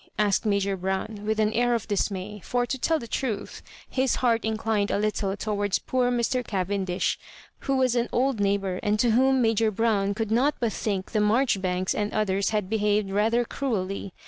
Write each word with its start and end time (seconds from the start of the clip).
asked 0.17 0.47
Major 0.47 0.75
Brown, 0.75 1.25
with 1.27 1.39
an 1.39 1.53
air 1.53 1.75
of 1.75 1.87
dismay; 1.87 2.41
for, 2.43 2.65
to 2.65 2.79
tell 2.79 2.97
the 2.97 3.07
truth, 3.07 3.61
his 3.87 4.15
heart 4.15 4.43
inclined 4.43 4.89
a 4.89 4.97
little 4.97 5.37
towards 5.37 5.77
poor 5.77 6.09
Mr. 6.09 6.43
Cavendish, 6.43 7.19
who 7.59 7.77
was 7.77 7.95
an 7.95 8.09
old 8.11 8.39
neighbour, 8.39 8.79
and 8.81 8.97
to 8.99 9.11
whom 9.11 9.43
Major 9.43 9.69
Brown 9.69 10.15
could 10.15 10.31
not 10.31 10.55
but 10.59 10.73
think 10.73 11.11
the 11.11 11.19
Maijoribanks 11.19 11.93
and 11.93 12.11
others 12.13 12.49
had 12.49 12.67
behaved 12.67 13.11
rather 13.11 13.45
cruelly. 13.45 14.11